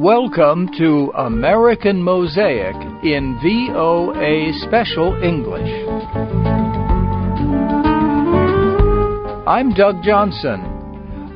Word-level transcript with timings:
Welcome 0.00 0.70
to 0.78 1.12
American 1.14 2.02
Mosaic 2.02 2.74
in 3.04 3.38
VOA 3.42 4.50
Special 4.60 5.22
English. 5.22 5.68
I'm 9.46 9.74
Doug 9.74 10.02
Johnson. 10.02 10.62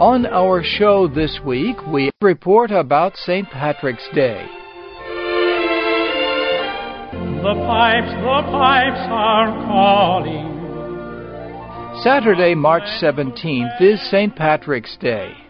On 0.00 0.25
our 0.25 0.62
show 0.64 1.07
this 1.08 1.40
week, 1.45 1.77
we 1.89 2.11
report 2.22 2.71
about 2.71 3.18
St. 3.18 3.46
Patrick's 3.50 4.08
Day. 4.14 4.46
The 7.43 7.54
pipes, 7.67 8.12
the 8.12 8.43
pipes 8.50 9.07
are 9.11 9.64
calling. 9.67 10.53
Saturday, 12.03 12.54
March 12.54 12.89
17th 13.03 13.82
is 13.82 14.00
St. 14.11 14.35
Patrick's 14.35 14.96
Day. 14.96 15.43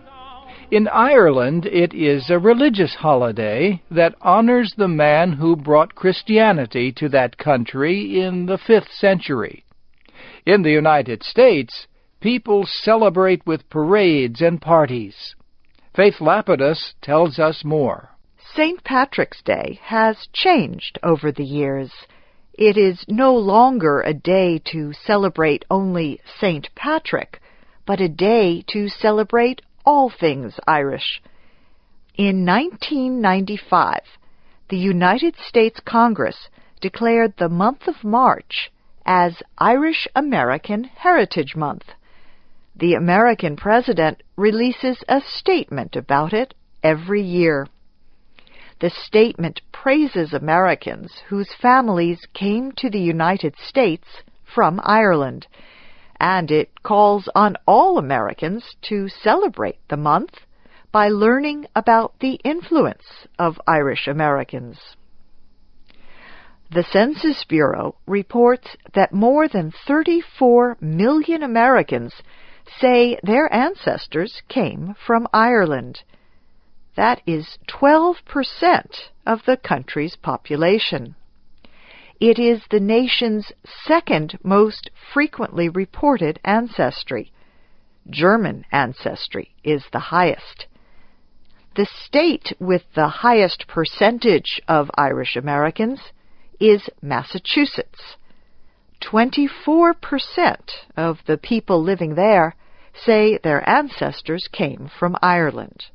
In 0.75 0.89
Ireland, 0.89 1.67
it 1.67 1.95
is 1.95 2.29
a 2.29 2.41
religious 2.41 2.97
holiday 2.97 3.81
that 3.93 4.17
honors 4.21 4.75
the 4.77 4.89
man 4.89 5.35
who 5.35 5.55
brought 5.55 5.95
Christianity 5.95 6.91
to 6.95 7.09
that 7.11 7.39
country 7.39 8.21
in 8.21 8.47
the 8.47 8.59
5th 8.59 8.91
century. 8.91 9.65
In 10.45 10.63
the 10.63 10.73
United 10.73 11.23
States, 11.23 11.87
people 12.21 12.67
celebrate 12.67 13.47
with 13.47 13.71
parades 13.71 14.41
and 14.41 14.61
parties. 14.61 15.37
Faith 15.95 16.21
Lapidus 16.21 16.95
tells 17.01 17.39
us 17.39 17.65
more. 17.65 18.11
St. 18.57 18.83
Patrick's 18.83 19.43
Day 19.43 19.79
has 19.81 20.27
changed 20.33 20.99
over 21.05 21.31
the 21.31 21.45
years. 21.45 21.93
It 22.53 22.77
is 22.77 23.05
no 23.07 23.33
longer 23.37 24.01
a 24.01 24.13
day 24.13 24.61
to 24.73 24.93
celebrate 24.93 25.65
only 25.71 26.19
St. 26.41 26.69
Patrick, 26.75 27.41
but 27.87 28.01
a 28.01 28.09
day 28.09 28.65
to 28.73 28.89
celebrate 28.89 29.63
all 29.85 30.11
things 30.11 30.55
Irish. 30.67 31.23
In 32.17 32.47
1995, 32.47 34.01
the 34.69 34.77
United 34.77 35.37
States 35.37 35.81
Congress 35.85 36.49
declared 36.81 37.35
the 37.37 37.49
month 37.49 37.87
of 37.87 38.05
March 38.05 38.71
as 39.05 39.43
Irish 39.59 40.09
American 40.15 40.85
Heritage 40.85 41.55
Month. 41.57 41.85
The 42.77 42.95
American 42.95 43.57
president 43.57 44.23
releases 44.37 45.05
a 45.09 45.21
statement 45.21 45.97
about 45.97 46.33
it 46.33 46.55
every 46.83 47.23
year. 47.23 47.69
The 48.81 48.91
statement 48.91 49.61
praises 49.73 50.33
Americans 50.33 51.23
whose 51.29 51.55
families 51.55 52.27
came 52.33 52.73
to 52.73 52.91
the 52.91 53.01
United 53.01 53.55
States 53.57 54.07
from 54.55 54.81
Ireland 54.83 55.47
and 56.25 56.51
it 56.51 56.83
calls 56.83 57.29
on 57.35 57.55
all 57.67 57.99
Americans 57.99 58.77
to 58.81 59.11
celebrate 59.11 59.77
the 59.91 59.97
month 59.97 60.33
by 60.91 61.07
learning 61.07 61.67
about 61.77 62.19
the 62.21 62.41
influence 62.43 63.27
of 63.39 63.61
Irish 63.67 64.07
Americans. 64.09 64.79
The 66.71 66.83
Census 66.91 67.45
Bureau 67.45 67.97
reports 68.07 68.75
that 68.95 69.13
more 69.13 69.49
than 69.49 69.71
34 69.87 70.79
million 70.81 71.43
Americans 71.43 72.15
say 72.81 73.19
their 73.23 73.53
ancestors 73.53 74.41
came 74.49 74.95
from 75.07 75.29
Ireland. 75.31 76.05
That 76.97 77.21
is 77.27 77.59
12% 77.69 78.17
of 79.27 79.41
the 79.45 79.59
country's 79.59 80.17
population. 80.17 81.17
It 82.21 82.39
is 82.39 82.63
the 82.71 82.81
nation's 82.81 83.53
second 83.65 84.39
most 84.43 84.91
frequently 85.13 85.69
reported 85.69 86.39
ancestry. 86.45 87.33
German 88.09 88.65
ancestry 88.71 89.55
is 89.65 89.85
the 89.93 89.99
highest. 89.99 90.67
The 91.75 91.87
state 91.87 92.53
with 92.61 92.83
the 92.95 93.09
highest 93.09 93.67
percentage 93.67 94.63
of 94.69 94.91
Irish 94.95 95.35
Americans 95.35 96.01
is 96.61 96.89
Massachusetts. 97.03 98.17
24% 99.01 99.95
of 100.97 101.19
the 101.27 101.37
people 101.37 101.83
living 101.83 102.15
there 102.15 102.55
say 102.95 103.39
their 103.39 103.69
ancestors 103.69 104.49
came 104.53 104.89
from 104.99 105.17
Ireland. 105.21 105.87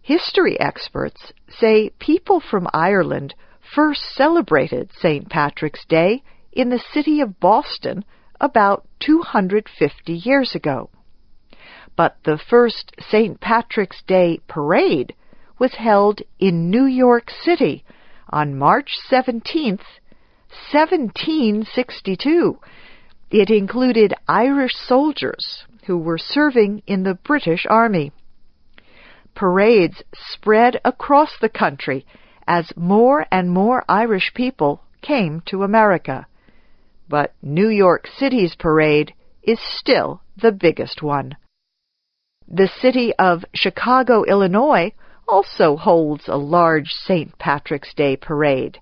History 0.00 0.58
experts 0.58 1.32
say 1.48 1.90
people 1.98 2.40
from 2.40 2.66
Ireland 2.72 3.34
first 3.76 4.02
celebrated 4.14 4.90
St. 5.00 5.28
Patrick's 5.28 5.84
Day 5.86 6.22
in 6.50 6.70
the 6.70 6.82
city 6.94 7.20
of 7.20 7.38
Boston 7.38 8.06
about 8.40 8.88
250 9.00 10.14
years 10.14 10.54
ago. 10.54 10.88
But 11.94 12.16
the 12.24 12.38
first 12.38 12.92
St. 13.10 13.38
Patrick's 13.38 14.02
Day 14.06 14.40
parade 14.48 15.14
was 15.58 15.74
held 15.74 16.22
in 16.38 16.70
New 16.70 16.86
York 16.86 17.30
City 17.30 17.84
on 18.30 18.58
March 18.58 18.92
17, 19.08 19.78
1762. 20.72 22.58
It 23.30 23.50
included 23.50 24.14
Irish 24.26 24.74
soldiers 24.74 25.64
who 25.84 25.98
were 25.98 26.16
serving 26.16 26.82
in 26.86 27.02
the 27.02 27.18
British 27.22 27.66
Army. 27.68 28.12
Parades 29.34 30.02
spread 30.14 30.80
across 30.82 31.32
the 31.42 31.50
country 31.50 32.06
as 32.46 32.72
more 32.76 33.26
and 33.30 33.50
more 33.50 33.84
Irish 33.88 34.32
people 34.34 34.82
came 35.02 35.42
to 35.46 35.62
America. 35.62 36.26
But 37.08 37.34
New 37.42 37.68
York 37.68 38.06
City's 38.06 38.54
parade 38.54 39.14
is 39.42 39.60
still 39.60 40.20
the 40.36 40.52
biggest 40.52 41.02
one. 41.02 41.36
The 42.48 42.68
city 42.80 43.12
of 43.18 43.44
Chicago, 43.54 44.24
Illinois 44.24 44.92
also 45.28 45.76
holds 45.76 46.28
a 46.28 46.36
large 46.36 46.90
St. 46.90 47.36
Patrick's 47.38 47.92
Day 47.94 48.16
parade, 48.16 48.78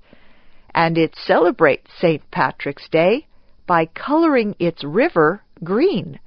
and 0.74 0.98
it 0.98 1.16
celebrates 1.16 1.90
St. 1.98 2.30
Patrick's 2.30 2.88
Day 2.88 3.26
by 3.66 3.86
coloring 3.86 4.54
its 4.58 4.84
river 4.84 5.42
green. 5.62 6.18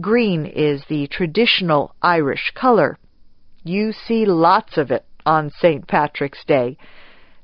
Green 0.00 0.46
is 0.46 0.84
the 0.88 1.06
traditional 1.06 1.94
Irish 2.02 2.52
color. 2.54 2.98
You 3.62 3.92
see 3.92 4.26
lots 4.26 4.76
of 4.76 4.90
it 4.90 5.04
on 5.26 5.50
St. 5.50 5.86
Patrick's 5.86 6.44
Day. 6.46 6.78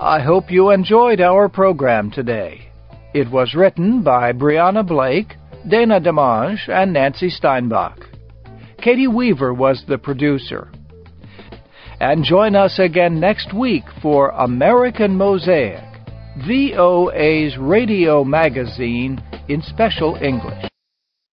I 0.00 0.20
hope 0.20 0.52
you 0.52 0.70
enjoyed 0.70 1.20
our 1.20 1.48
program 1.48 2.12
today. 2.12 2.70
It 3.14 3.28
was 3.32 3.56
written 3.56 4.04
by 4.04 4.32
Brianna 4.32 4.86
Blake, 4.86 5.34
Dana 5.68 6.00
Demange, 6.00 6.68
and 6.68 6.92
Nancy 6.92 7.28
Steinbach. 7.28 7.98
Katie 8.80 9.08
Weaver 9.08 9.52
was 9.52 9.82
the 9.88 9.98
producer. 9.98 10.70
And 11.98 12.22
join 12.22 12.54
us 12.54 12.78
again 12.78 13.18
next 13.18 13.52
week 13.52 13.82
for 14.00 14.28
American 14.30 15.16
Mosaic, 15.16 15.82
VOA's 16.46 17.58
radio 17.58 18.22
magazine 18.22 19.20
in 19.48 19.62
special 19.62 20.14
English. 20.22 20.67